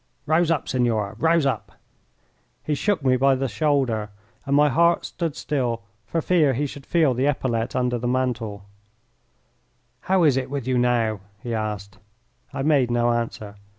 [0.25, 1.73] Rouse up, signora, rouse up!"
[2.63, 4.09] He shook me by the shoulder,
[4.47, 8.65] and my heart stood still for fear he should feel the epaulet under the mantle.
[9.99, 11.99] "How is it with you now?" he asked.
[12.51, 13.57] I made no answer.